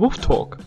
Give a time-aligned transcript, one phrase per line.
[0.00, 0.58] Woof Talk,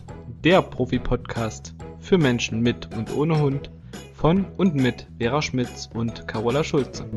[0.44, 3.70] der Profi-Podcast für Menschen mit und ohne Hund
[4.14, 7.08] von und mit Vera Schmitz und Carola Schulze.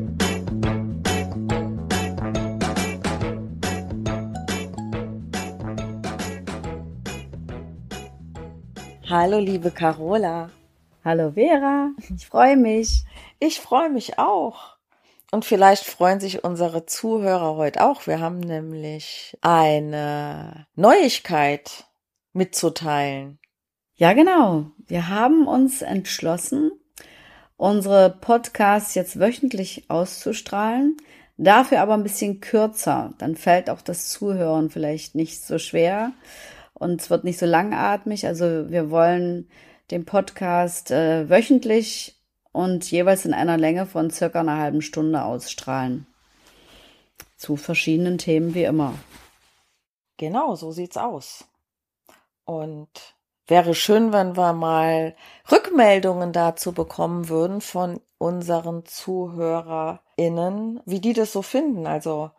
[9.10, 10.48] Hallo, liebe Carola.
[11.04, 13.04] Hallo Vera, ich freue mich.
[13.40, 14.76] Ich freue mich auch.
[15.32, 18.06] Und vielleicht freuen sich unsere Zuhörer heute auch.
[18.06, 21.85] Wir haben nämlich eine Neuigkeit
[22.36, 23.38] mitzuteilen.
[23.94, 24.66] Ja, genau.
[24.86, 26.70] Wir haben uns entschlossen,
[27.56, 30.98] unsere Podcasts jetzt wöchentlich auszustrahlen,
[31.38, 33.14] dafür aber ein bisschen kürzer.
[33.18, 36.12] Dann fällt auch das Zuhören vielleicht nicht so schwer
[36.74, 38.26] und es wird nicht so langatmig.
[38.26, 39.48] Also wir wollen
[39.90, 42.20] den Podcast äh, wöchentlich
[42.52, 46.06] und jeweils in einer Länge von circa einer halben Stunde ausstrahlen.
[47.38, 48.94] Zu verschiedenen Themen wie immer.
[50.18, 51.46] Genau, so sieht's aus.
[52.46, 52.88] Und
[53.46, 55.14] wäre schön, wenn wir mal
[55.50, 61.86] Rückmeldungen dazu bekommen würden von unseren ZuhörerInnen, wie die das so finden.
[61.86, 62.30] Also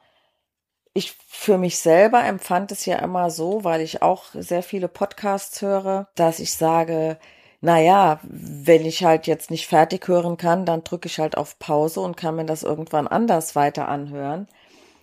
[0.94, 5.62] ich für mich selber empfand es ja immer so, weil ich auch sehr viele Podcasts
[5.62, 7.20] höre, dass ich sage,
[7.62, 12.02] naja, wenn ich halt jetzt nicht fertig hören kann, dann drücke ich halt auf Pause
[12.02, 14.48] und kann mir das irgendwann anders weiter anhören.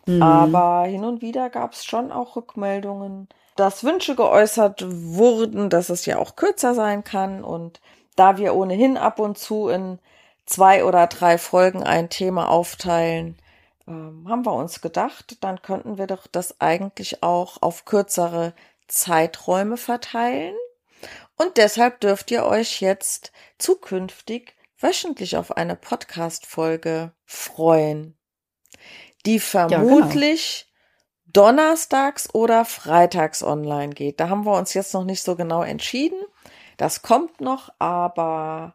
[0.06, 0.22] Mhm.
[0.22, 6.06] Aber hin und wieder gab es schon auch Rückmeldungen, dass Wünsche geäußert wurden, dass es
[6.06, 7.44] ja auch kürzer sein kann.
[7.44, 7.80] Und
[8.16, 9.98] da wir ohnehin ab und zu in
[10.46, 13.38] zwei oder drei Folgen ein Thema aufteilen,
[13.86, 18.54] ähm, haben wir uns gedacht, dann könnten wir doch das eigentlich auch auf kürzere
[18.88, 20.54] Zeiträume verteilen.
[21.36, 28.16] Und deshalb dürft ihr euch jetzt zukünftig wöchentlich auf eine Podcast-Folge freuen,
[29.26, 30.73] die vermutlich genau.
[31.34, 34.20] Donnerstags oder freitags online geht.
[34.20, 36.18] Da haben wir uns jetzt noch nicht so genau entschieden.
[36.78, 38.74] Das kommt noch, aber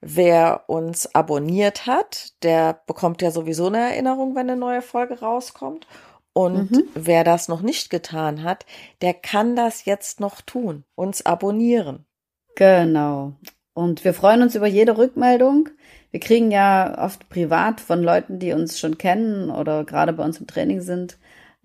[0.00, 5.86] wer uns abonniert hat, der bekommt ja sowieso eine Erinnerung, wenn eine neue Folge rauskommt.
[6.32, 6.84] Und mhm.
[6.94, 8.64] wer das noch nicht getan hat,
[9.02, 12.06] der kann das jetzt noch tun, uns abonnieren.
[12.54, 13.32] Genau.
[13.74, 15.68] Und wir freuen uns über jede Rückmeldung.
[16.10, 20.38] Wir kriegen ja oft privat von Leuten, die uns schon kennen oder gerade bei uns
[20.38, 21.18] im Training sind,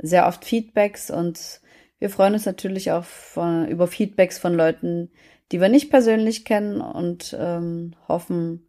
[0.04, 1.62] sehr oft Feedbacks und
[1.98, 5.10] wir freuen uns natürlich auch von, über Feedbacks von Leuten,
[5.52, 8.68] die wir nicht persönlich kennen und ähm, hoffen,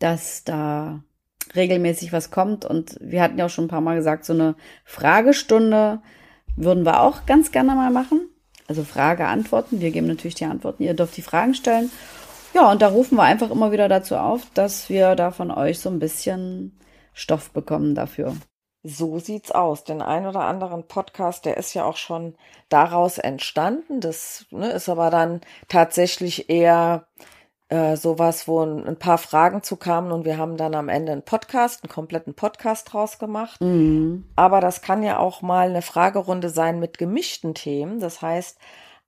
[0.00, 1.04] dass da
[1.54, 2.64] regelmäßig was kommt.
[2.64, 6.02] Und wir hatten ja auch schon ein paar Mal gesagt, so eine Fragestunde
[6.56, 8.28] würden wir auch ganz gerne mal machen.
[8.66, 9.80] Also Frage, Antworten.
[9.80, 10.82] Wir geben natürlich die Antworten.
[10.82, 11.90] Ihr dürft die Fragen stellen.
[12.54, 15.78] Ja, und da rufen wir einfach immer wieder dazu auf, dass wir da von euch
[15.78, 16.76] so ein bisschen
[17.14, 18.34] Stoff bekommen dafür.
[18.82, 19.84] So sieht's aus.
[19.84, 22.36] Den ein oder anderen Podcast, der ist ja auch schon
[22.68, 24.00] daraus entstanden.
[24.00, 27.06] Das ne, ist aber dann tatsächlich eher
[27.68, 31.12] äh, sowas, wo ein, ein, paar Fragen zu kamen und wir haben dann am Ende
[31.12, 33.60] einen Podcast, einen kompletten Podcast draus gemacht.
[33.60, 34.24] Mhm.
[34.36, 38.00] Aber das kann ja auch mal eine Fragerunde sein mit gemischten Themen.
[38.00, 38.58] Das heißt,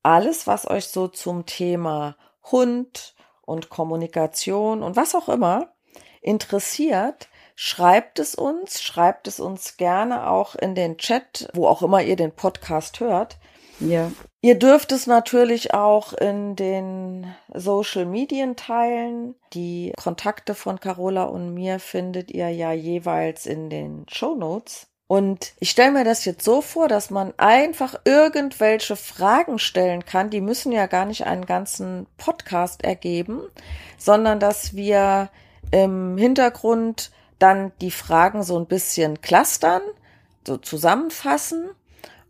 [0.02, 2.16] alles, was euch so zum Thema
[2.50, 5.72] Hund und Kommunikation und was auch immer
[6.20, 12.02] interessiert, schreibt es uns, schreibt es uns gerne auch in den Chat, wo auch immer
[12.02, 13.38] ihr den Podcast hört.
[13.80, 14.10] Ja.
[14.42, 19.34] Ihr dürft es natürlich auch in den Social Medien teilen.
[19.52, 24.86] Die Kontakte von Carola und mir findet ihr ja jeweils in den Show Notes.
[25.06, 30.30] Und ich stelle mir das jetzt so vor, dass man einfach irgendwelche Fragen stellen kann.
[30.30, 33.42] Die müssen ja gar nicht einen ganzen Podcast ergeben,
[33.98, 35.30] sondern dass wir
[35.72, 37.10] im Hintergrund
[37.40, 39.82] dann die Fragen so ein bisschen clustern,
[40.46, 41.70] so zusammenfassen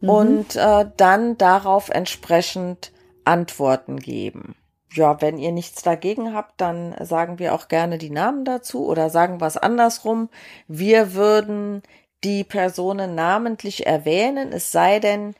[0.00, 0.08] mhm.
[0.08, 2.92] und äh, dann darauf entsprechend
[3.24, 4.56] Antworten geben.
[4.92, 9.08] Ja, wenn ihr nichts dagegen habt, dann sagen wir auch gerne die Namen dazu oder
[9.08, 10.30] sagen was andersrum.
[10.66, 11.82] Wir würden
[12.24, 15.34] die Personen namentlich erwähnen, es sei denn,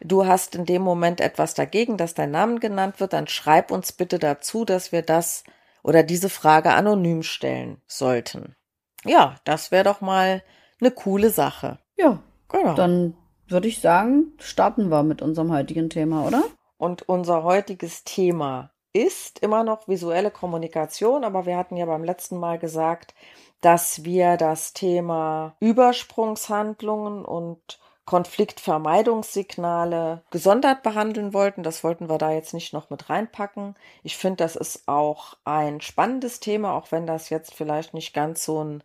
[0.00, 3.92] du hast in dem Moment etwas dagegen, dass dein Name genannt wird, dann schreib uns
[3.92, 5.44] bitte dazu, dass wir das
[5.82, 8.56] oder diese Frage anonym stellen sollten.
[9.04, 10.42] Ja, das wäre doch mal
[10.80, 11.78] eine coole Sache.
[11.96, 12.18] Ja,
[12.48, 12.74] genau.
[12.74, 13.16] Dann
[13.48, 16.42] würde ich sagen, starten wir mit unserem heutigen Thema, oder?
[16.78, 22.38] Und unser heutiges Thema ist immer noch visuelle Kommunikation, aber wir hatten ja beim letzten
[22.38, 23.14] Mal gesagt,
[23.60, 31.62] dass wir das Thema Übersprungshandlungen und Konfliktvermeidungssignale gesondert behandeln wollten.
[31.62, 33.76] Das wollten wir da jetzt nicht noch mit reinpacken.
[34.02, 38.44] Ich finde, das ist auch ein spannendes Thema, auch wenn das jetzt vielleicht nicht ganz
[38.44, 38.82] so, ein,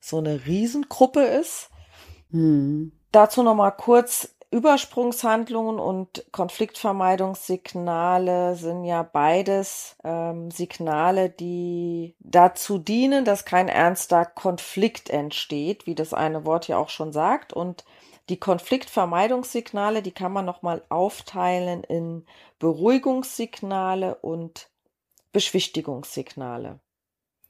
[0.00, 1.70] so eine Riesengruppe ist.
[2.30, 2.92] Hm.
[3.10, 13.26] Dazu noch mal kurz Übersprungshandlungen und Konfliktvermeidungssignale sind ja beides ähm, Signale, die dazu dienen,
[13.26, 17.52] dass kein ernster Konflikt entsteht, wie das eine Wort ja auch schon sagt.
[17.52, 17.84] Und
[18.28, 22.26] die Konfliktvermeidungssignale, die kann man nochmal aufteilen in
[22.58, 24.68] Beruhigungssignale und
[25.32, 26.80] Beschwichtigungssignale.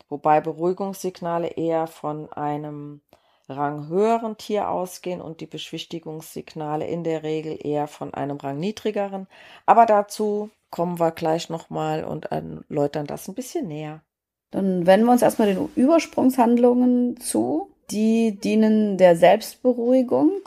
[0.09, 3.03] Wobei Beruhigungssignale eher von einem
[3.49, 9.27] ranghöheren Tier ausgehen und die Beschwichtigungssignale in der Regel eher von einem rangniedrigeren.
[9.67, 14.03] Aber dazu kommen wir gleich nochmal und erläutern das ein bisschen näher.
[14.51, 17.71] Dann wenden wir uns erstmal den Übersprungshandlungen zu.
[17.91, 20.43] Die dienen der Selbstberuhigung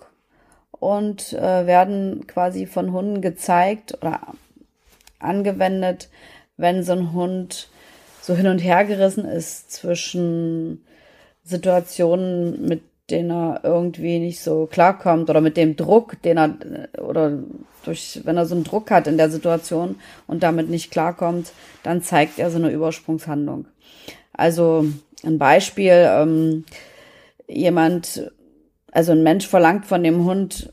[0.81, 4.19] und äh, werden quasi von Hunden gezeigt oder
[5.19, 6.09] angewendet,
[6.57, 7.69] wenn so ein Hund
[8.19, 10.83] so hin und her gerissen ist zwischen
[11.43, 12.81] Situationen, mit
[13.11, 16.55] denen er irgendwie nicht so klarkommt oder mit dem Druck, den er
[16.99, 17.37] oder
[17.85, 21.51] durch, wenn er so einen Druck hat in der Situation und damit nicht klarkommt,
[21.83, 23.65] dann zeigt er so eine Übersprungshandlung.
[24.33, 24.87] Also
[25.23, 26.65] ein Beispiel, ähm,
[27.47, 28.31] jemand,
[28.91, 30.71] also ein Mensch verlangt von dem Hund,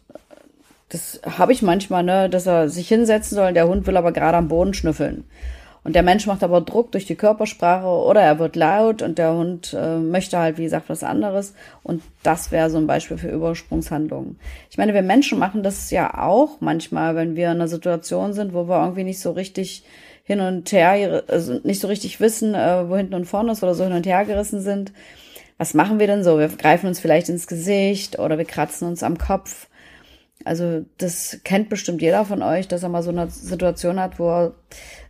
[0.89, 4.37] das habe ich manchmal, ne, dass er sich hinsetzen soll, der Hund will aber gerade
[4.37, 5.25] am Boden schnüffeln.
[5.85, 9.33] Und der Mensch macht aber Druck durch die Körpersprache oder er wird laut und der
[9.33, 11.55] Hund äh, möchte halt, wie gesagt, was anderes.
[11.83, 14.39] Und das wäre so ein Beispiel für Übersprungshandlungen.
[14.71, 18.53] Ich meine, wir Menschen machen das ja auch manchmal, wenn wir in einer Situation sind,
[18.53, 19.85] wo wir irgendwie nicht so richtig
[20.25, 23.75] hin und her, also nicht so richtig wissen, äh, wo hinten und vorne ist oder
[23.75, 24.93] so hin und her gerissen sind.
[25.59, 26.39] Was machen wir denn so?
[26.39, 29.69] Wir greifen uns vielleicht ins Gesicht oder wir kratzen uns am Kopf.
[30.45, 34.31] Also das kennt bestimmt jeder von euch, dass er mal so eine Situation hat, wo
[34.31, 34.55] er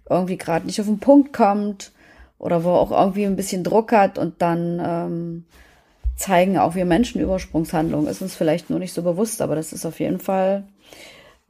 [0.08, 1.92] irgendwie gerade nicht auf den Punkt kommt
[2.38, 5.44] oder wo er auch irgendwie ein bisschen Druck hat und dann ähm,
[6.16, 8.08] zeigen auch wir Menschen Übersprungshandlungen.
[8.08, 10.64] Ist uns vielleicht nur nicht so bewusst, aber das ist auf jeden Fall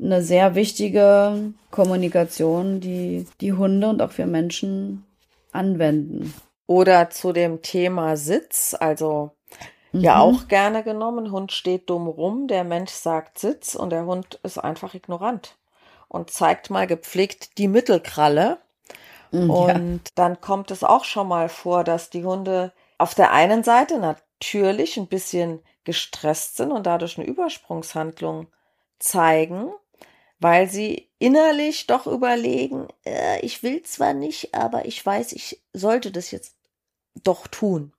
[0.00, 5.05] eine sehr wichtige Kommunikation, die die Hunde und auch wir Menschen
[5.53, 6.33] anwenden.
[6.69, 9.31] Oder zu dem Thema Sitz, also
[9.93, 10.00] mhm.
[10.00, 11.32] ja auch gerne genommen.
[11.32, 15.56] Hund steht dumm rum, der Mensch sagt Sitz und der Hund ist einfach ignorant
[16.09, 18.59] und zeigt mal gepflegt die Mittelkralle.
[19.31, 20.12] Mhm, und ja.
[20.15, 24.99] dann kommt es auch schon mal vor, dass die Hunde auf der einen Seite natürlich
[24.99, 28.49] ein bisschen gestresst sind und dadurch eine Übersprungshandlung
[28.99, 29.73] zeigen,
[30.38, 36.11] weil sie innerlich doch überlegen, äh, ich will zwar nicht, aber ich weiß, ich sollte
[36.11, 36.58] das jetzt
[37.23, 37.93] doch tun.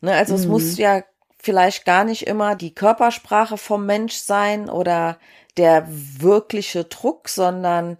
[0.00, 0.40] Ne, also mhm.
[0.40, 0.82] es muss mhm.
[0.82, 1.02] ja
[1.42, 5.18] vielleicht gar nicht immer die Körpersprache vom Mensch sein oder
[5.56, 7.98] der wirkliche Druck, sondern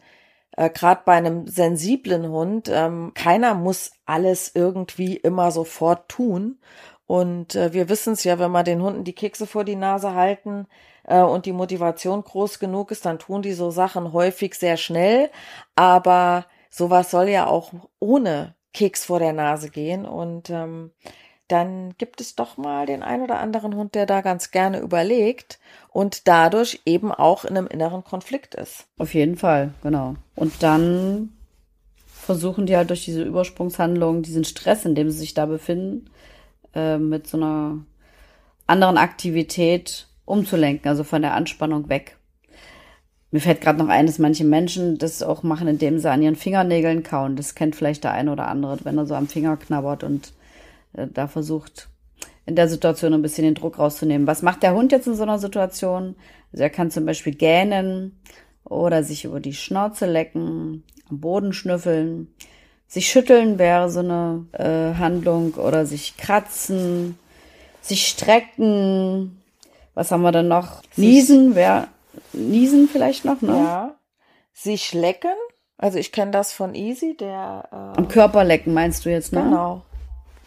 [0.56, 6.58] äh, gerade bei einem sensiblen Hund, ähm, keiner muss alles irgendwie immer sofort tun.
[7.06, 10.14] Und äh, wir wissen es ja, wenn wir den Hunden die Kekse vor die Nase
[10.14, 10.66] halten
[11.05, 15.31] äh, und die Motivation groß genug ist, dann tun die so Sachen häufig sehr schnell.
[15.75, 20.05] Aber sowas soll ja auch ohne Keks vor der Nase gehen.
[20.05, 20.90] Und ähm,
[21.49, 25.58] dann gibt es doch mal den ein oder anderen Hund, der da ganz gerne überlegt
[25.88, 28.87] und dadurch eben auch in einem inneren Konflikt ist.
[28.99, 30.14] Auf jeden Fall, genau.
[30.37, 31.32] Und dann
[32.06, 36.11] versuchen die halt durch diese Übersprungshandlung diesen Stress, in dem sie sich da befinden,
[36.75, 37.78] äh, mit so einer
[38.69, 42.16] anderen Aktivität umzulenken, also von der Anspannung weg.
[43.32, 46.37] Mir fällt gerade noch ein, dass manche Menschen das auch machen, indem sie an ihren
[46.37, 47.37] Fingernägeln kauen.
[47.37, 50.32] Das kennt vielleicht der eine oder andere, wenn er so am Finger knabbert und
[50.94, 51.88] äh, da versucht,
[52.46, 54.26] in der Situation ein bisschen den Druck rauszunehmen.
[54.26, 56.16] Was macht der Hund jetzt in so einer Situation?
[56.52, 58.18] Also er kann zum Beispiel gähnen
[58.64, 62.34] oder sich über die Schnauze lecken, am Boden schnüffeln.
[62.88, 67.16] Sich schütteln wäre so eine äh, Handlung oder sich kratzen,
[67.80, 69.40] sich strecken.
[69.94, 70.82] Was haben wir denn noch?
[70.96, 71.87] Niesen wäre
[72.32, 73.56] Niesen vielleicht noch, ne?
[73.56, 73.94] Ja.
[74.52, 75.34] Sich lecken.
[75.78, 79.42] Also ich kenne das von Easy, der äh, am Körper lecken meinst du jetzt, ne?
[79.42, 79.82] Genau.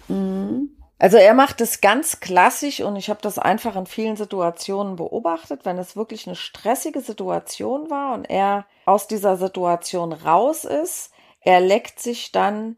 [0.08, 0.70] Mhm.
[1.00, 5.66] Also er macht es ganz klassisch und ich habe das einfach in vielen Situationen beobachtet,
[5.66, 11.12] wenn es wirklich eine stressige Situation war und er aus dieser Situation raus ist,
[11.42, 12.78] er leckt sich dann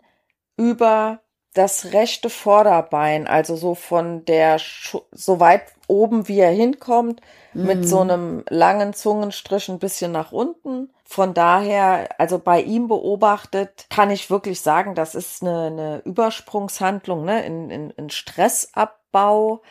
[0.57, 1.19] über
[1.53, 4.59] das rechte Vorderbein, also so von der,
[5.11, 7.21] so weit oben wie er hinkommt,
[7.53, 7.65] mhm.
[7.65, 10.91] mit so einem langen Zungenstrich ein bisschen nach unten.
[11.03, 17.25] Von daher, also bei ihm beobachtet, kann ich wirklich sagen, das ist eine, eine Übersprungshandlung,
[17.25, 19.61] ne, in, in, in Stressabbau.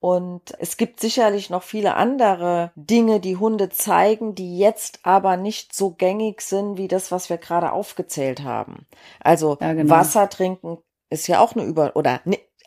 [0.00, 5.74] Und es gibt sicherlich noch viele andere Dinge, die Hunde zeigen, die jetzt aber nicht
[5.74, 8.86] so gängig sind wie das, was wir gerade aufgezählt haben.
[9.20, 9.94] Also ja, genau.
[9.94, 10.78] Wasser trinken,
[11.10, 12.20] ist ja auch eine Über- oder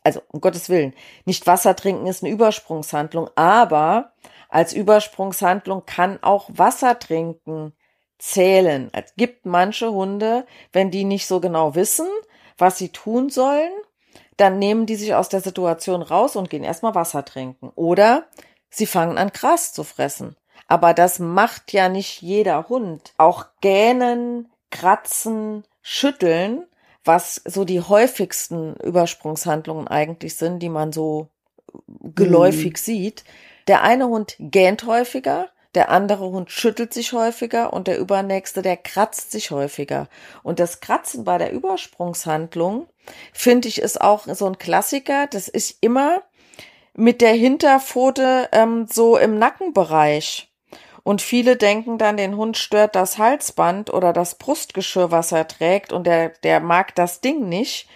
[0.04, 0.94] also um Gottes Willen,
[1.26, 4.14] nicht Wasser trinken ist eine Übersprungshandlung, aber
[4.50, 7.74] als Übersprungshandlung kann auch Wasser trinken
[8.20, 8.90] zählen.
[8.94, 12.08] Es gibt manche Hunde, wenn die nicht so genau wissen,
[12.58, 13.72] was sie tun sollen,
[14.38, 17.72] dann nehmen die sich aus der Situation raus und gehen erstmal Wasser trinken.
[17.76, 18.26] Oder
[18.70, 20.36] sie fangen an Gras zu fressen.
[20.68, 23.14] Aber das macht ja nicht jeder Hund.
[23.18, 26.66] Auch gähnen, kratzen, schütteln,
[27.04, 31.30] was so die häufigsten Übersprungshandlungen eigentlich sind, die man so
[32.02, 32.78] geläufig mhm.
[32.78, 33.24] sieht.
[33.68, 38.78] Der eine Hund gähnt häufiger, der andere Hund schüttelt sich häufiger und der übernächste, der
[38.78, 40.08] kratzt sich häufiger.
[40.44, 42.88] Und das Kratzen bei der Übersprungshandlung,
[43.34, 45.28] finde ich, ist auch so ein Klassiker.
[45.28, 46.22] Das ist immer
[46.94, 50.53] mit der Hinterpfote ähm, so im Nackenbereich.
[51.04, 55.92] Und viele denken dann, den Hund stört das Halsband oder das Brustgeschirr, was er trägt,
[55.92, 57.90] und der, der mag das Ding nicht.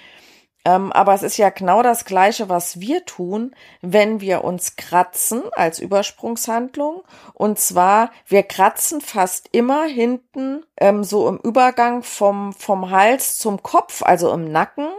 [0.68, 5.44] Ähm, aber es ist ja genau das Gleiche, was wir tun, wenn wir uns kratzen
[5.54, 7.04] als Übersprungshandlung.
[7.34, 13.64] Und zwar, wir kratzen fast immer hinten ähm, so im Übergang vom, vom Hals zum
[13.64, 14.90] Kopf, also im Nacken,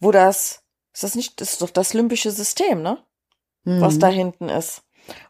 [0.00, 2.98] wo das, ist das nicht, das ist doch das limbische System, ne?
[3.62, 3.80] Mhm.
[3.80, 4.82] Was da hinten ist.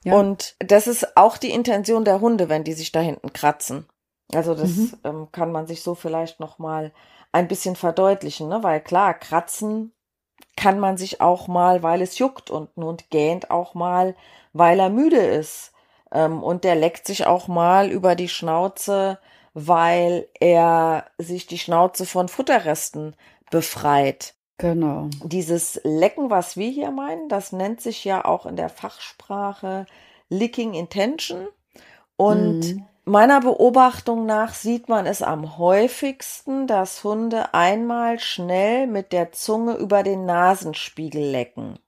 [0.05, 0.15] Ja.
[0.15, 3.87] Und das ist auch die Intention der Hunde, wenn die sich da hinten kratzen.
[4.35, 4.93] Also das mhm.
[5.05, 6.93] ähm, kann man sich so vielleicht noch mal
[7.33, 8.63] ein bisschen verdeutlichen, ne?
[8.63, 9.93] Weil klar, kratzen
[10.57, 14.15] kann man sich auch mal, weil es juckt und ein Hund gähnt auch mal,
[14.53, 15.73] weil er müde ist.
[16.13, 19.19] Ähm, und der leckt sich auch mal über die Schnauze,
[19.55, 23.17] weil er sich die Schnauze von Futterresten
[23.51, 24.35] befreit.
[24.59, 25.09] Genau.
[25.25, 29.87] Dieses Lecken, was wir hier meinen, das nennt sich ja auch in der Fachsprache
[30.29, 31.49] Licking Intention.
[32.17, 32.87] Und mhm.
[33.05, 39.75] meiner Beobachtung nach sieht man es am häufigsten, dass Hunde einmal schnell mit der Zunge
[39.75, 41.79] über den Nasenspiegel lecken.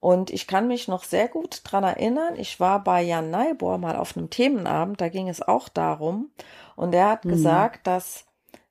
[0.00, 3.96] Und ich kann mich noch sehr gut dran erinnern, ich war bei Jan Neibor mal
[3.96, 6.30] auf einem Themenabend, da ging es auch darum.
[6.76, 7.30] Und er hat mhm.
[7.30, 8.26] gesagt, dass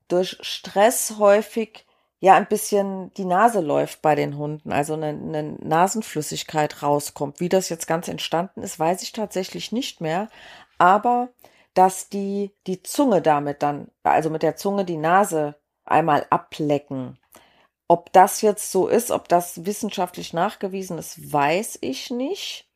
[0.07, 1.86] durch Stress häufig
[2.19, 7.39] ja ein bisschen die Nase läuft bei den Hunden, also eine, eine Nasenflüssigkeit rauskommt.
[7.39, 10.29] Wie das jetzt ganz entstanden ist, weiß ich tatsächlich nicht mehr.
[10.77, 11.29] Aber
[11.73, 15.55] dass die die Zunge damit dann, also mit der Zunge die Nase
[15.85, 17.19] einmal ablecken.
[17.87, 22.67] Ob das jetzt so ist, ob das wissenschaftlich nachgewiesen ist, weiß ich nicht.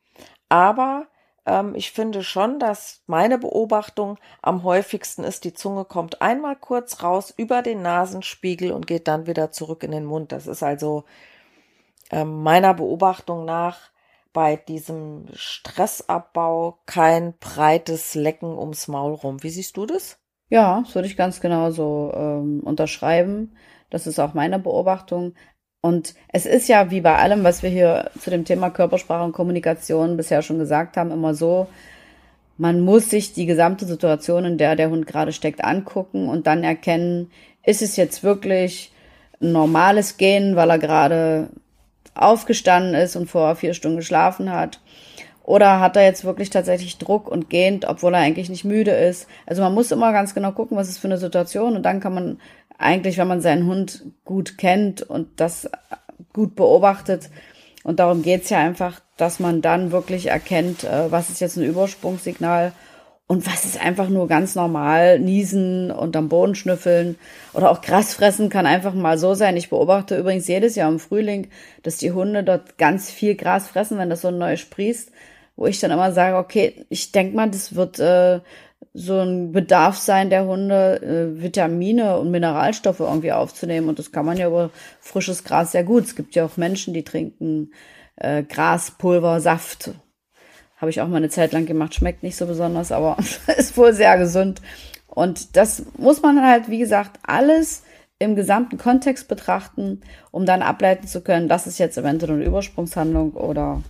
[0.49, 1.07] Aber
[1.45, 7.03] ähm, ich finde schon, dass meine Beobachtung am häufigsten ist, die Zunge kommt einmal kurz
[7.03, 10.31] raus über den Nasenspiegel und geht dann wieder zurück in den Mund.
[10.31, 11.05] Das ist also
[12.11, 13.91] ähm, meiner Beobachtung nach
[14.33, 19.43] bei diesem Stressabbau kein breites Lecken ums Maul rum.
[19.43, 20.19] Wie siehst du das?
[20.49, 23.55] Ja, das würde ich ganz genau so ähm, unterschreiben.
[23.89, 25.33] Das ist auch meine Beobachtung.
[25.81, 29.31] Und es ist ja wie bei allem, was wir hier zu dem Thema Körpersprache und
[29.33, 31.67] Kommunikation bisher schon gesagt haben, immer so,
[32.57, 36.63] man muss sich die gesamte Situation, in der der Hund gerade steckt, angucken und dann
[36.63, 37.31] erkennen,
[37.65, 38.91] ist es jetzt wirklich
[39.41, 41.49] ein normales Gehen, weil er gerade
[42.13, 44.79] aufgestanden ist und vor vier Stunden geschlafen hat?
[45.43, 49.27] Oder hat er jetzt wirklich tatsächlich Druck und gähnt, obwohl er eigentlich nicht müde ist?
[49.47, 52.13] Also man muss immer ganz genau gucken, was ist für eine Situation und dann kann
[52.13, 52.39] man
[52.81, 55.69] eigentlich, wenn man seinen Hund gut kennt und das
[56.33, 57.29] gut beobachtet,
[57.83, 61.63] und darum geht's ja einfach, dass man dann wirklich erkennt, äh, was ist jetzt ein
[61.63, 62.73] Übersprungssignal
[63.27, 67.17] und was ist einfach nur ganz normal niesen und am Boden schnüffeln
[67.53, 69.57] oder auch Gras fressen kann einfach mal so sein.
[69.57, 71.47] Ich beobachte übrigens jedes Jahr im Frühling,
[71.81, 75.11] dass die Hunde dort ganz viel Gras fressen, wenn das so neu sprießt,
[75.55, 78.41] wo ich dann immer sage, okay, ich denk mal, das wird äh,
[78.93, 83.87] so ein Bedarf sein der Hunde, äh, Vitamine und Mineralstoffe irgendwie aufzunehmen.
[83.87, 84.69] Und das kann man ja über
[84.99, 86.03] frisches Gras sehr gut.
[86.03, 87.71] Es gibt ja auch Menschen, die trinken
[88.17, 89.91] äh, Graspulver, Saft.
[90.77, 91.95] Habe ich auch mal eine Zeit lang gemacht.
[91.95, 93.17] Schmeckt nicht so besonders, aber
[93.57, 94.61] ist wohl sehr gesund.
[95.07, 97.83] Und das muss man halt, wie gesagt, alles
[98.19, 103.33] im gesamten Kontext betrachten, um dann ableiten zu können, das ist jetzt eventuell eine Übersprungshandlung
[103.33, 103.81] oder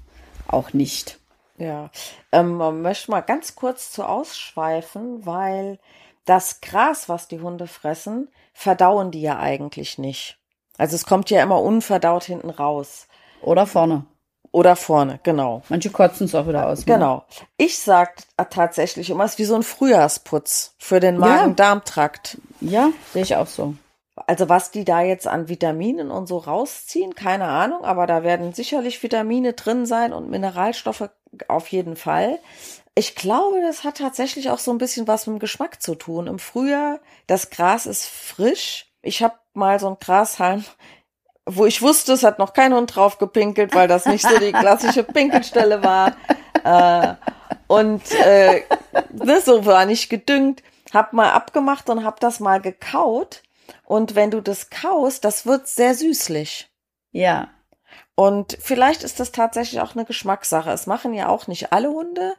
[0.47, 1.20] auch nicht.
[1.61, 1.91] Ja,
[2.31, 5.77] ähm, man möchte mal ganz kurz zu ausschweifen, weil
[6.25, 10.39] das Gras, was die Hunde fressen, verdauen die ja eigentlich nicht.
[10.79, 13.07] Also es kommt ja immer unverdaut hinten raus.
[13.43, 14.05] Oder vorne.
[14.51, 15.61] Oder vorne, genau.
[15.69, 16.79] Manche kotzen es auch wieder aus.
[16.79, 16.95] Ne?
[16.95, 17.25] Genau.
[17.57, 22.39] Ich sag tatsächlich immer, es ist wie so ein Frühjahrsputz für den Magen-Darm-Trakt.
[22.59, 23.75] Ja, sehe ich auch so.
[24.15, 28.53] Also was die da jetzt an Vitaminen und so rausziehen, keine Ahnung, aber da werden
[28.53, 31.09] sicherlich Vitamine drin sein und Mineralstoffe
[31.47, 32.39] auf jeden Fall.
[32.95, 36.27] Ich glaube, das hat tatsächlich auch so ein bisschen was mit dem Geschmack zu tun.
[36.27, 38.87] Im Frühjahr, das Gras ist frisch.
[39.01, 40.65] Ich habe mal so ein Grashalm,
[41.45, 44.51] wo ich wusste, es hat noch kein Hund drauf gepinkelt, weil das nicht so die
[44.51, 46.15] klassische Pinkelstelle war.
[46.63, 47.15] Äh,
[47.67, 48.63] Und äh,
[49.13, 50.61] ne, so war nicht gedüngt.
[50.93, 53.43] Hab mal abgemacht und hab das mal gekaut.
[53.85, 56.69] Und wenn du das kaust, das wird sehr süßlich.
[57.11, 57.49] Ja.
[58.21, 60.69] Und vielleicht ist das tatsächlich auch eine Geschmackssache.
[60.69, 62.35] Es machen ja auch nicht alle Hunde.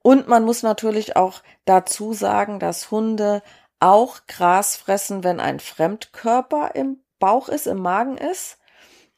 [0.00, 3.42] Und man muss natürlich auch dazu sagen, dass Hunde
[3.78, 8.56] auch Gras fressen, wenn ein Fremdkörper im Bauch ist, im Magen ist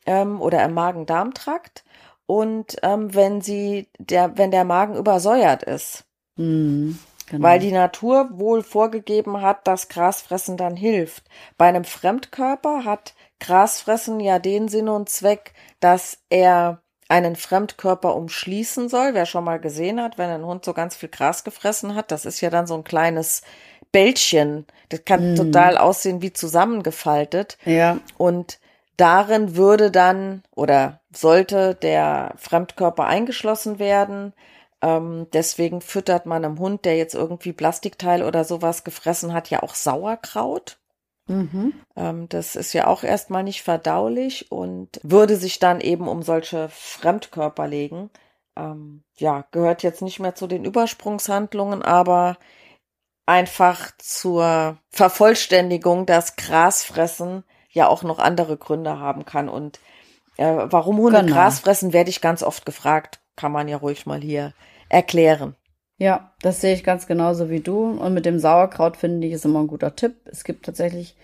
[0.07, 1.85] ähm, oder im Magen-Darm-Trakt
[2.27, 6.05] und ähm, wenn sie der, wenn der Magen übersäuert ist.
[6.35, 6.99] Mhm,
[7.31, 7.47] genau.
[7.47, 11.25] Weil die Natur wohl vorgegeben hat, dass Grasfressen dann hilft.
[11.57, 18.89] Bei einem Fremdkörper hat Grasfressen ja den Sinn und Zweck, dass er einen Fremdkörper umschließen
[18.89, 19.15] soll.
[19.15, 22.27] Wer schon mal gesehen hat, wenn ein Hund so ganz viel Gras gefressen hat, das
[22.27, 23.43] ist ja dann so ein kleines
[23.93, 24.67] Bällchen.
[24.91, 25.37] Das kann mm.
[25.37, 27.57] total aussehen wie zusammengefaltet.
[27.65, 27.99] Ja.
[28.19, 28.61] Und
[28.99, 34.35] darin würde dann oder sollte der Fremdkörper eingeschlossen werden.
[34.81, 39.63] Ähm, deswegen füttert man einem Hund, der jetzt irgendwie Plastikteil oder sowas gefressen hat, ja
[39.63, 40.79] auch Sauerkraut.
[41.27, 41.75] Mhm.
[41.97, 46.69] Ähm, das ist ja auch erstmal nicht verdaulich und würde sich dann eben um solche
[46.71, 48.11] Fremdkörper legen.
[48.57, 52.39] Ähm, ja, gehört jetzt nicht mehr zu den Übersprungshandlungen, aber
[53.27, 59.51] einfach zur Vervollständigung, dass Grasfressen ja auch noch andere Gründe haben kann.
[59.51, 59.81] Und
[60.39, 61.35] äh, warum Hunde genau.
[61.35, 63.21] Gras fressen, werde ich ganz oft gefragt.
[63.39, 64.53] Kann man ja ruhig mal hier
[64.89, 65.55] erklären.
[65.97, 67.91] Ja, das sehe ich ganz genauso wie du.
[67.91, 70.15] Und mit dem Sauerkraut finde ich ist immer ein guter Tipp.
[70.25, 71.17] Es gibt tatsächlich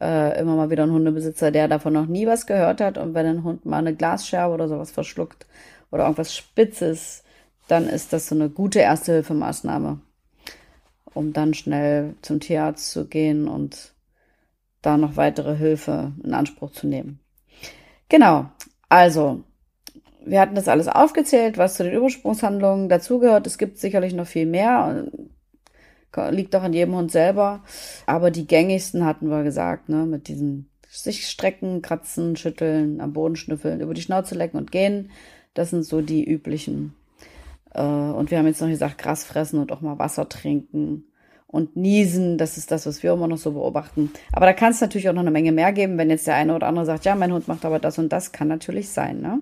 [0.00, 2.98] äh, immer mal wieder einen Hundebesitzer, der davon noch nie was gehört hat.
[2.98, 5.46] Und wenn ein Hund mal eine Glasscherbe oder sowas verschluckt
[5.90, 7.24] oder irgendwas Spitzes,
[7.68, 10.00] dann ist das so eine gute Erste-Hilfe-Maßnahme
[11.14, 13.92] um dann schnell zum Tierarzt zu gehen und
[14.80, 17.20] da noch weitere Hilfe in Anspruch zu nehmen.
[18.08, 18.46] Genau,
[18.88, 19.42] also
[20.24, 23.46] wir hatten das alles aufgezählt, was zu den Übersprungshandlungen dazugehört.
[23.46, 25.06] Es gibt sicherlich noch viel mehr,
[26.30, 27.62] liegt auch an jedem Hund selber.
[28.06, 33.36] Aber die gängigsten hatten wir gesagt, ne, mit diesen sich strecken, kratzen, schütteln, am Boden
[33.36, 35.10] schnüffeln, über die Schnauze lecken und gehen.
[35.54, 36.94] Das sind so die üblichen
[37.74, 41.04] äh, und wir haben jetzt noch gesagt, Gras fressen und auch mal Wasser trinken
[41.46, 42.38] und niesen.
[42.38, 44.10] Das ist das, was wir immer noch so beobachten.
[44.32, 46.54] Aber da kann es natürlich auch noch eine Menge mehr geben, wenn jetzt der eine
[46.54, 49.40] oder andere sagt, ja, mein Hund macht aber das und das, kann natürlich sein, ne?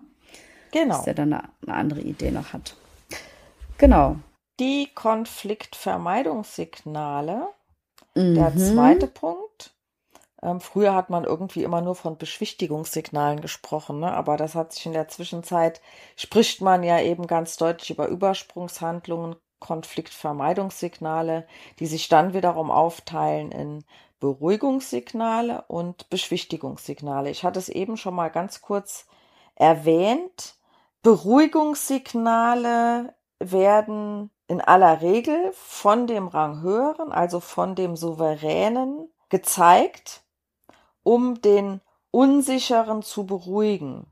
[0.71, 0.97] Genau.
[0.97, 2.77] Dass der dann eine, eine andere Idee noch hat.
[3.79, 4.17] Genau.
[4.59, 7.49] Die Konfliktvermeidungssignale.
[8.15, 8.35] Mhm.
[8.35, 9.73] Der zweite Punkt.
[10.43, 14.13] Ähm, früher hat man irgendwie immer nur von Beschwichtigungssignalen gesprochen, ne?
[14.13, 15.81] aber das hat sich in der Zwischenzeit,
[16.17, 21.47] spricht man ja eben ganz deutlich über Übersprungshandlungen, Konfliktvermeidungssignale,
[21.79, 23.85] die sich dann wiederum aufteilen in
[24.19, 27.31] Beruhigungssignale und Beschwichtigungssignale.
[27.31, 29.07] Ich hatte es eben schon mal ganz kurz
[29.55, 30.55] erwähnt.
[31.03, 40.23] Beruhigungssignale werden in aller Regel von dem Ranghöheren, also von dem Souveränen, gezeigt
[41.03, 44.07] um den Unsicheren zu beruhigen.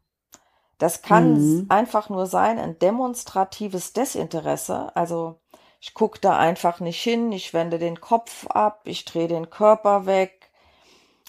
[0.78, 1.66] Das kann mhm.
[1.68, 4.96] einfach nur sein, ein demonstratives Desinteresse.
[4.96, 5.38] Also
[5.80, 10.06] ich gucke da einfach nicht hin, ich wende den Kopf ab, ich drehe den Körper
[10.06, 10.50] weg,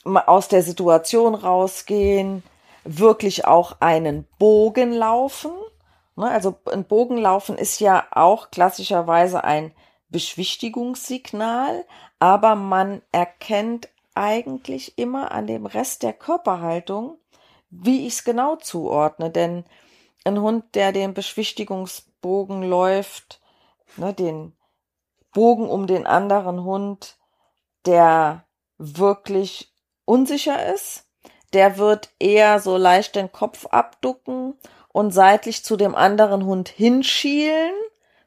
[0.05, 2.43] aus der Situation rausgehen,
[2.97, 5.51] wirklich auch einen Bogen laufen.
[6.15, 9.73] Ne, also ein Bogenlaufen ist ja auch klassischerweise ein
[10.09, 11.85] Beschwichtigungssignal,
[12.17, 17.17] aber man erkennt eigentlich immer an dem Rest der Körperhaltung,
[17.69, 19.29] wie ich es genau zuordne.
[19.29, 19.65] Denn
[20.25, 23.39] ein Hund, der den Beschwichtigungsbogen läuft,
[23.97, 24.53] ne, den
[25.31, 27.17] Bogen um den anderen Hund,
[27.85, 28.45] der
[28.79, 29.71] wirklich
[30.05, 31.08] unsicher ist,
[31.53, 34.53] der wird eher so leicht den Kopf abducken
[34.89, 37.73] und seitlich zu dem anderen Hund hinschielen,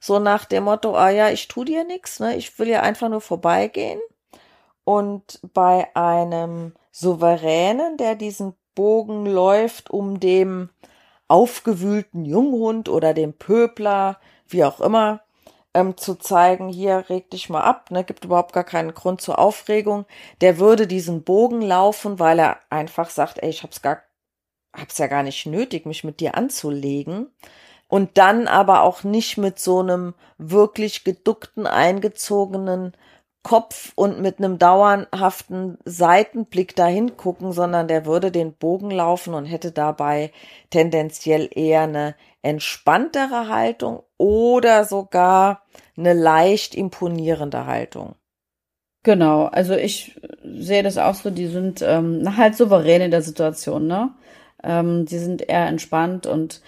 [0.00, 3.08] so nach dem Motto, ah ja, ich tu dir nichts, ne, ich will ja einfach
[3.08, 4.00] nur vorbeigehen.
[4.84, 10.70] Und bei einem Souveränen, der diesen Bogen läuft, um dem
[11.28, 15.20] aufgewühlten Junghund oder dem Pöbler, wie auch immer,
[15.74, 19.38] ähm, zu zeigen, hier reg dich mal ab, ne, gibt überhaupt gar keinen Grund zur
[19.38, 20.06] Aufregung,
[20.40, 24.02] der würde diesen Bogen laufen, weil er einfach sagt, ey, ich hab's gar,
[24.76, 27.28] hab's ja gar nicht nötig, mich mit dir anzulegen.
[27.88, 32.94] Und dann aber auch nicht mit so einem wirklich geduckten, eingezogenen
[33.42, 39.46] Kopf und mit einem dauerhaften Seitenblick dahin gucken, sondern der würde den Bogen laufen und
[39.46, 40.32] hätte dabei
[40.70, 45.62] tendenziell eher eine entspanntere Haltung oder sogar
[45.96, 48.14] eine leicht imponierende Haltung.
[49.04, 53.86] Genau, also ich sehe das auch so, die sind ähm, halt souverän in der Situation,
[53.88, 54.10] ne?
[54.62, 56.62] Ähm, die sind eher entspannt und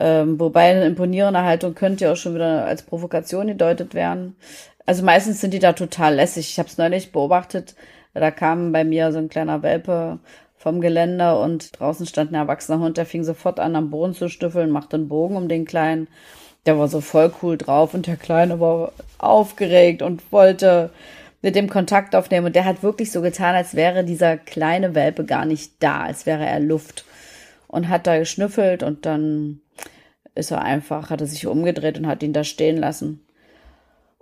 [0.00, 4.36] Ähm, wobei eine imponierende Haltung könnte ja auch schon wieder als Provokation gedeutet werden.
[4.86, 6.50] Also meistens sind die da total lässig.
[6.50, 7.74] Ich habe es neulich beobachtet.
[8.14, 10.18] Da kam bei mir so ein kleiner Welpe
[10.58, 14.28] vom Geländer und draußen stand ein erwachsener Hund, der fing sofort an, am Boden zu
[14.28, 16.08] stüffeln, machte einen Bogen um den Kleinen.
[16.64, 20.90] Der war so voll cool drauf und der Kleine war aufgeregt und wollte
[21.42, 22.46] mit dem Kontakt aufnehmen.
[22.46, 26.26] Und der hat wirklich so getan, als wäre dieser kleine Welpe gar nicht da, als
[26.26, 27.04] wäre er Luft.
[27.68, 29.60] Und hat da geschnüffelt und dann
[30.34, 33.26] ist er einfach, hat er sich umgedreht und hat ihn da stehen lassen.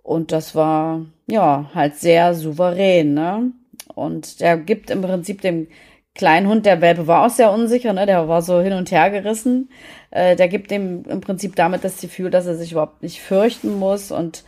[0.03, 3.53] Und das war, ja, halt sehr souverän, ne?
[3.95, 5.69] Und der gibt im Prinzip dem
[6.15, 8.07] kleinen Hund, der Welpe war auch sehr unsicher, ne?
[8.07, 9.71] Der war so hin und her gerissen.
[10.11, 13.79] Äh, der gibt dem im Prinzip damit das Gefühl, dass er sich überhaupt nicht fürchten
[13.79, 14.45] muss und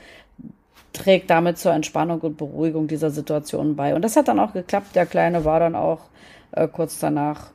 [0.92, 3.94] trägt damit zur Entspannung und Beruhigung dieser Situation bei.
[3.94, 4.96] Und das hat dann auch geklappt.
[4.96, 6.00] Der Kleine war dann auch
[6.52, 7.52] äh, kurz danach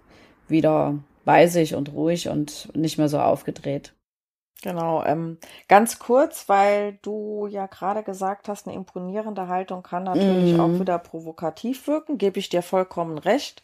[0.47, 0.95] wieder
[1.25, 3.93] bei sich und ruhig und nicht mehr so aufgedreht.
[4.63, 10.59] Genau, ähm, ganz kurz, weil du ja gerade gesagt hast, eine imponierende Haltung kann natürlich
[10.59, 10.79] auch Mhm.
[10.79, 13.63] wieder provokativ wirken, gebe ich dir vollkommen recht.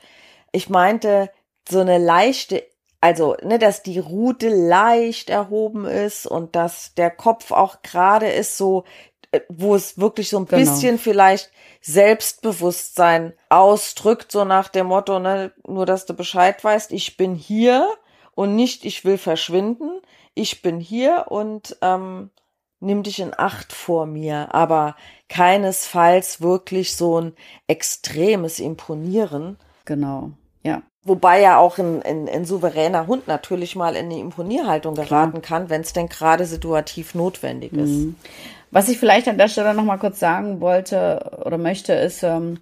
[0.57, 1.29] Ich meinte
[1.69, 2.63] so eine leichte,
[2.99, 8.57] also, ne, dass die Rute leicht erhoben ist und dass der Kopf auch gerade ist,
[8.57, 8.83] so,
[9.31, 10.59] äh, wo es wirklich so ein Genau.
[10.59, 17.17] bisschen vielleicht Selbstbewusstsein ausdrückt, so nach dem Motto, ne, nur dass du Bescheid weißt, ich
[17.17, 17.87] bin hier
[18.33, 20.01] und nicht, ich will verschwinden.
[20.33, 22.31] Ich bin hier und ähm,
[22.79, 24.95] nimm dich in Acht vor mir, aber
[25.29, 27.33] keinesfalls wirklich so ein
[27.67, 29.57] extremes Imponieren.
[29.85, 30.31] Genau,
[30.67, 30.81] ja.
[31.03, 35.69] Wobei ja auch ein, ein, ein souveräner Hund natürlich mal in eine Imponierhaltung geraten kann,
[35.69, 37.89] wenn es denn gerade situativ notwendig ist.
[37.89, 38.15] Mhm.
[38.71, 42.59] Was ich vielleicht an der Stelle noch mal kurz sagen wollte oder möchte, ist, ähm,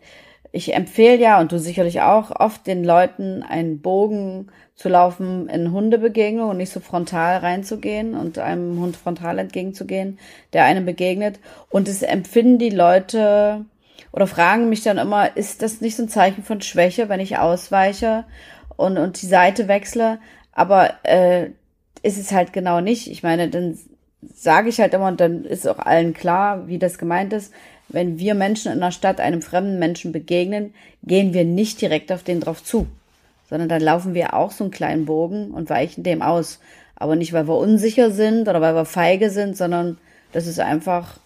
[0.52, 5.72] ich empfehle ja, und du sicherlich auch, oft den Leuten einen Bogen zu laufen in
[5.72, 10.20] Hundebegegnung und nicht so frontal reinzugehen und einem Hund frontal entgegenzugehen,
[10.54, 11.39] der einem begegnet.
[11.70, 13.65] Und es empfinden die Leute
[14.15, 17.38] oder fragen mich dann immer, ist das nicht so ein Zeichen von Schwäche, wenn ich
[17.38, 18.23] ausweiche
[18.78, 20.19] und, und die Seite wechsle?
[20.54, 21.49] Aber äh,
[22.01, 23.12] ist es halt genau nicht.
[23.12, 23.78] Ich meine, dann
[24.34, 27.54] sage ich halt immer, und dann ist auch allen klar, wie das gemeint ist.
[27.89, 30.73] Wenn wir Menschen in der Stadt einem fremden Menschen begegnen,
[31.04, 32.88] gehen wir nicht direkt auf den drauf zu,
[33.49, 36.62] sondern dann laufen wir auch so einen kleinen Bogen und weichen dem aus.
[36.95, 39.97] Aber nicht, weil wir unsicher sind oder weil wir feige sind, sondern
[40.32, 41.19] das ist einfach,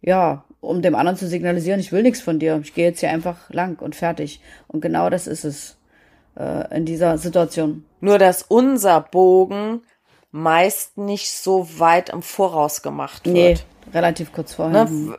[0.00, 3.10] ja, um dem anderen zu signalisieren, ich will nichts von dir, ich gehe jetzt hier
[3.10, 4.40] einfach lang und fertig.
[4.68, 5.78] Und genau das ist es
[6.38, 7.84] äh, in dieser Situation.
[8.00, 9.82] Nur dass unser Bogen
[10.30, 13.34] meist nicht so weit im Voraus gemacht wird.
[13.34, 13.56] Nee,
[13.92, 14.84] relativ kurz vorher.
[14.84, 14.90] Ne?
[14.90, 15.16] w-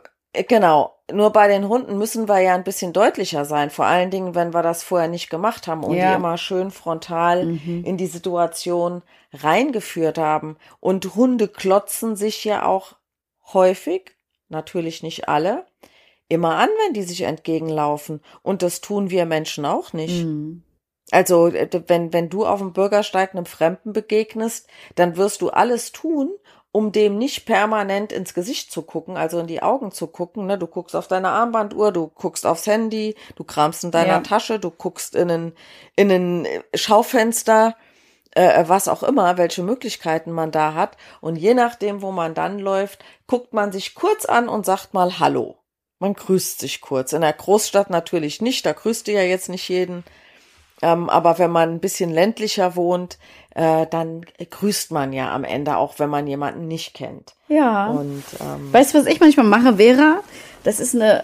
[0.48, 0.94] Genau.
[1.12, 3.68] Nur bei den Hunden müssen wir ja ein bisschen deutlicher sein.
[3.68, 6.08] Vor allen Dingen, wenn wir das vorher nicht gemacht haben und Ja.
[6.12, 9.02] die immer schön frontal in die Situation
[9.34, 10.56] reingeführt haben.
[10.80, 12.94] Und Hunde klotzen sich ja auch
[13.52, 14.12] häufig,
[14.52, 15.66] natürlich nicht alle,
[16.28, 18.20] immer an, wenn die sich entgegenlaufen.
[18.42, 20.24] Und das tun wir Menschen auch nicht.
[20.24, 20.62] Mhm.
[21.10, 25.92] Also, äh, wenn, wenn du auf dem Bürgersteig einem Fremden begegnest, dann wirst du alles
[25.92, 26.30] tun,
[26.70, 30.46] um dem nicht permanent ins Gesicht zu gucken, also in die Augen zu gucken.
[30.46, 30.56] Ne?
[30.56, 34.20] Du guckst auf deine Armbanduhr, du guckst aufs Handy, du kramst in deiner Ja.
[34.20, 35.52] Tasche, du guckst in ein,
[35.96, 37.76] in ein Schaufenster,
[38.34, 40.96] äh, was auch immer, welche Möglichkeiten man da hat.
[41.20, 45.18] Und je nachdem, wo man dann läuft, guckt man sich kurz an und sagt mal
[45.18, 45.56] Hallo.
[45.98, 47.12] Man grüßt sich kurz.
[47.12, 50.02] In der Großstadt natürlich nicht, da grüßt du ja jetzt nicht jeden.
[50.82, 53.18] Ähm, aber wenn man ein bisschen ländlicher wohnt,
[53.54, 57.34] äh, dann grüßt man ja am Ende auch, wenn man jemanden nicht kennt.
[57.46, 57.86] Ja.
[57.86, 60.20] Und ähm, Weißt du, was ich manchmal mache, Vera?
[60.64, 61.22] Das ist eine,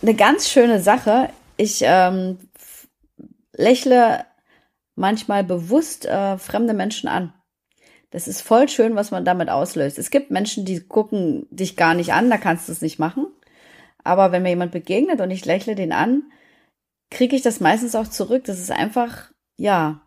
[0.00, 1.28] eine ganz schöne Sache.
[1.58, 2.38] Ich ähm,
[3.52, 4.24] lächle
[4.94, 7.32] manchmal bewusst äh, fremde Menschen an.
[8.10, 9.98] Das ist voll schön, was man damit auslöst.
[9.98, 13.26] Es gibt Menschen, die gucken dich gar nicht an, da kannst du es nicht machen.
[14.04, 16.22] Aber wenn mir jemand begegnet und ich lächle den an,
[17.10, 18.44] kriege ich das meistens auch zurück.
[18.44, 20.02] Das ist einfach, ja,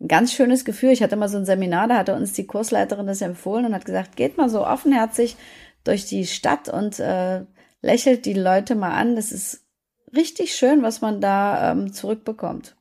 [0.00, 0.90] ein ganz schönes Gefühl.
[0.90, 3.84] Ich hatte mal so ein Seminar, da hatte uns die Kursleiterin das empfohlen und hat
[3.84, 5.36] gesagt, geht mal so offenherzig
[5.84, 7.44] durch die Stadt und äh,
[7.82, 9.16] lächelt die Leute mal an.
[9.16, 9.66] Das ist
[10.14, 12.76] richtig schön, was man da ähm, zurückbekommt.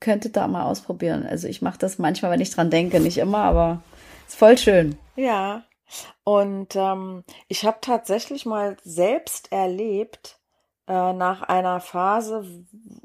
[0.00, 1.26] Das könntet da mal ausprobieren.
[1.26, 3.82] Also ich mache das manchmal, wenn ich dran denke, nicht immer, aber
[4.26, 4.98] ist voll schön.
[5.16, 5.64] ja,
[6.24, 10.40] und ähm, ich habe tatsächlich mal selbst erlebt,
[10.88, 12.44] äh, nach einer Phase,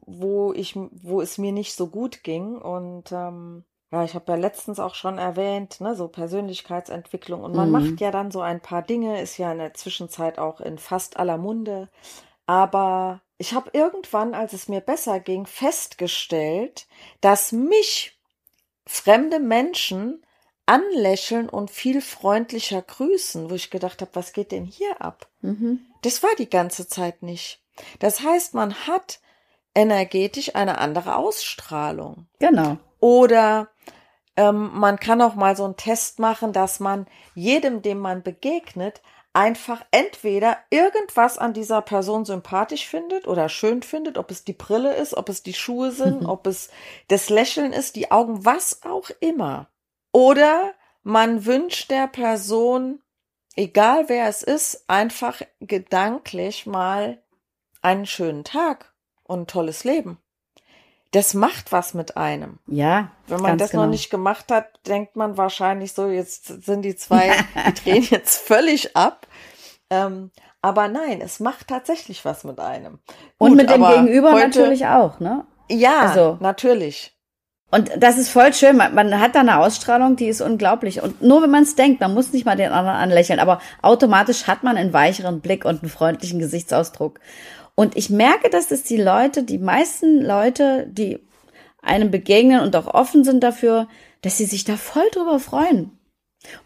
[0.06, 4.38] wo ich, wo es mir nicht so gut ging und ähm, ja, ich habe ja
[4.38, 7.72] letztens auch schon erwähnt, ne, so Persönlichkeitsentwicklung und man Mhm.
[7.72, 11.18] macht ja dann so ein paar Dinge, ist ja in der Zwischenzeit auch in fast
[11.18, 11.90] aller Munde,
[12.48, 16.86] aber ich habe irgendwann, als es mir besser ging, festgestellt,
[17.22, 18.20] dass mich
[18.86, 20.24] fremde Menschen
[20.68, 25.28] anlächeln und viel freundlicher grüßen, wo ich gedacht habe, was geht denn hier ab?
[25.42, 25.80] Mhm.
[26.04, 27.64] Das war die ganze Zeit nicht.
[27.98, 29.20] Das heißt, man hat
[29.74, 32.28] energetisch eine andere Ausstrahlung.
[32.38, 32.78] Genau.
[33.00, 33.70] Oder
[34.38, 39.02] ähm, man kann auch mal so einen Test machen, dass man jedem, dem man begegnet,
[39.34, 44.96] einfach entweder irgendwas an dieser Person sympathisch findet oder schön findet, ob es die Brille
[44.96, 46.70] ist, ob es die Schuhe sind, ob es
[47.08, 49.70] das Lächeln ist, die Augen, was auch immer.
[50.12, 53.02] Oder man wünscht der Person,
[53.56, 57.24] egal wer es ist, einfach gedanklich mal
[57.82, 60.21] einen schönen Tag und ein tolles Leben.
[61.12, 62.60] Das macht was mit einem.
[62.68, 63.10] Ja.
[63.28, 63.84] Wenn man das genau.
[63.84, 67.34] noch nicht gemacht hat, denkt man wahrscheinlich so, jetzt sind die zwei,
[67.68, 69.28] die drehen jetzt völlig ab.
[69.90, 73.00] Ähm, aber nein, es macht tatsächlich was mit einem.
[73.38, 75.46] Und Gut, mit dem Gegenüber heute- natürlich auch, ne?
[75.70, 77.14] Ja, Also- natürlich.
[77.74, 78.76] Und das ist voll schön.
[78.76, 81.02] Man, man hat da eine Ausstrahlung, die ist unglaublich.
[81.02, 84.46] Und nur wenn man es denkt, man muss nicht mal den anderen anlächeln, aber automatisch
[84.48, 87.22] hat man einen weicheren Blick und einen freundlichen Gesichtsausdruck.
[87.76, 91.20] Und ich merke, dass es die Leute, die meisten Leute, die
[91.82, 93.88] einem begegnen und auch offen sind dafür,
[94.22, 95.98] dass sie sich da voll drüber freuen.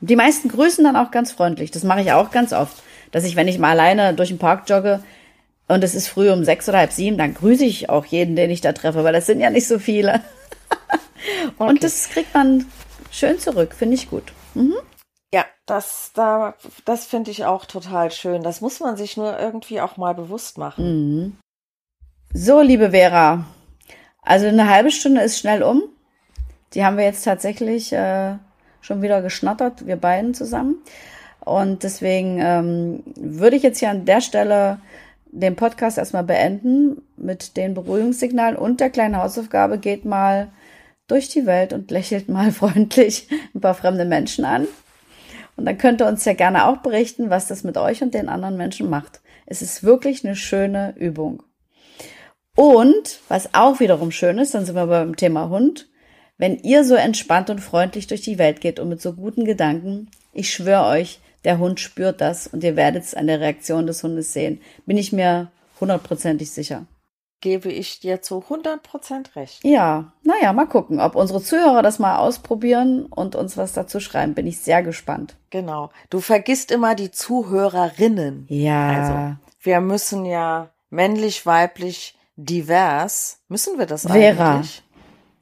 [0.02, 1.72] Und die meisten grüßen dann auch ganz freundlich.
[1.72, 2.82] Das mache ich auch ganz oft.
[3.12, 5.02] Dass ich, wenn ich mal alleine durch den Park jogge
[5.68, 8.52] und es ist früh um sechs oder halb sieben, dann grüße ich auch jeden, den
[8.52, 10.22] ich da treffe, weil das sind ja nicht so viele.
[11.58, 12.66] Und das kriegt man
[13.12, 14.34] schön zurück, finde ich gut.
[15.36, 18.42] Ja, das, da, das finde ich auch total schön.
[18.42, 21.38] Das muss man sich nur irgendwie auch mal bewusst machen.
[22.34, 23.44] So, liebe Vera,
[24.22, 25.84] also eine halbe Stunde ist schnell um.
[26.74, 28.36] Die haben wir jetzt tatsächlich äh,
[28.80, 30.76] schon wieder geschnattert, wir beiden zusammen.
[31.42, 34.80] Und deswegen ähm, würde ich jetzt hier an der Stelle
[35.26, 40.48] den Podcast erstmal beenden mit den Beruhigungssignalen und der kleinen Hausaufgabe geht mal
[41.08, 44.66] durch die Welt und lächelt mal freundlich ein paar fremde Menschen an.
[45.56, 48.30] Und dann könnt ihr uns ja gerne auch berichten, was das mit euch und den
[48.30, 49.22] anderen Menschen macht.
[49.46, 51.44] Es ist wirklich eine schöne Übung.
[52.56, 55.90] Und was auch wiederum schön ist, dann sind wir beim Thema Hund,
[56.38, 60.10] wenn ihr so entspannt und freundlich durch die Welt geht und mit so guten Gedanken,
[60.34, 64.04] ich schwöre euch, der Hund spürt das und ihr werdet es an der Reaktion des
[64.04, 64.60] Hundes sehen.
[64.86, 66.86] Bin ich mir hundertprozentig sicher.
[67.46, 69.64] Gebe ich dir zu 100% recht.
[69.64, 74.34] Ja, naja, mal gucken, ob unsere Zuhörer das mal ausprobieren und uns was dazu schreiben.
[74.34, 75.36] Bin ich sehr gespannt.
[75.52, 75.92] Genau.
[76.10, 78.48] Du vergisst immer die Zuhörerinnen.
[78.50, 78.88] Ja.
[78.90, 83.42] Also, wir müssen ja männlich, weiblich, divers.
[83.48, 84.56] Müssen wir das Vera.
[84.56, 84.82] eigentlich?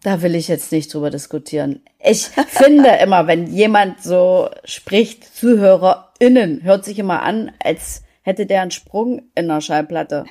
[0.02, 1.84] Da will ich jetzt nicht drüber diskutieren.
[2.00, 8.62] Ich finde immer, wenn jemand so spricht, ZuhörerInnen, hört sich immer an, als hätte der
[8.62, 10.26] einen Sprung in der Schallplatte.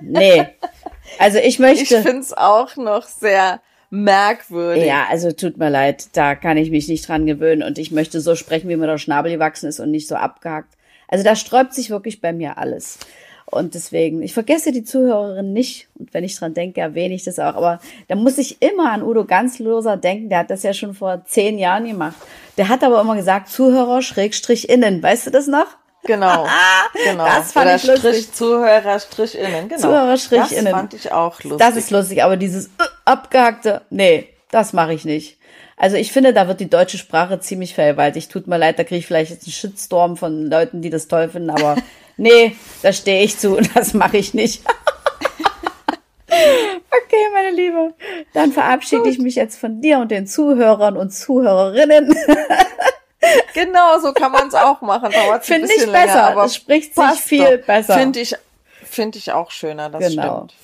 [0.00, 0.46] Nee.
[1.18, 2.02] Also ich Ich möchte.
[2.02, 4.84] finde es auch noch sehr merkwürdig.
[4.84, 8.20] ja, also tut mir leid, da kann ich mich nicht dran gewöhnen und ich möchte
[8.20, 10.74] so sprechen, wie mir der Schnabel gewachsen ist und nicht so abgehackt.
[11.08, 12.98] Also da sträubt sich wirklich bei mir alles.
[13.46, 15.88] Und deswegen, ich vergesse die Zuhörerin nicht.
[15.98, 17.56] Und wenn ich dran denke, erwähne ich das auch.
[17.56, 20.28] Aber da muss ich immer an Udo Ganzloser denken.
[20.28, 22.14] Der hat das ja schon vor zehn Jahren gemacht.
[22.58, 25.02] Der hat aber immer gesagt, Zuhörer Schrägstrich innen.
[25.02, 25.66] Weißt du das noch?
[26.04, 26.46] Genau.
[27.04, 27.24] genau.
[27.24, 28.10] Das fand Oder ich lustig.
[28.10, 29.68] Strich, Zuhörer, Strich innen.
[29.68, 29.80] Genau.
[29.80, 31.58] Zuhörer, Strich das fand ich auch lustig.
[31.58, 35.38] Das ist lustig, aber dieses äh, abgehackte, nee, das mache ich nicht.
[35.76, 38.30] Also ich finde, da wird die deutsche Sprache ziemlich vergewaltigt.
[38.30, 41.28] Tut mir leid, da kriege ich vielleicht jetzt einen Shitstorm von Leuten, die das toll
[41.28, 41.76] finden, aber
[42.16, 44.62] nee, da stehe ich zu und das mache ich nicht.
[46.28, 47.94] okay, meine Liebe,
[48.34, 52.14] dann verabschiede ich mich jetzt von dir und den Zuhörern und Zuhörerinnen.
[53.54, 55.10] Genau, so kann man es auch machen.
[55.12, 55.92] Dauert Finde ich besser.
[55.92, 57.66] länger, aber es spricht sich viel doch.
[57.66, 57.94] besser.
[57.94, 58.34] Finde ich,
[58.84, 60.36] finde ich auch schöner, das Genau.
[60.48, 60.54] stimmt.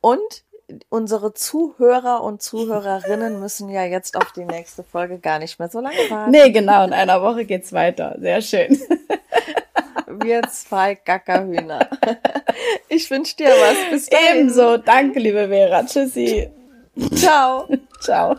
[0.00, 0.42] Und
[0.88, 5.80] unsere Zuhörer und Zuhörerinnen müssen ja jetzt auf die nächste Folge gar nicht mehr so
[5.80, 6.30] lange warten.
[6.30, 8.16] Nee, genau, in einer Woche geht's weiter.
[8.20, 8.80] Sehr schön.
[10.06, 11.88] Wir zwei Gackerhühner.
[12.88, 13.90] Ich wünsche dir was.
[13.90, 14.36] Bis dahin.
[14.36, 14.76] Ebenso.
[14.76, 15.84] Danke, liebe Vera.
[15.84, 16.50] Tschüssi.
[17.14, 17.66] Ciao.
[18.00, 18.36] Ciao.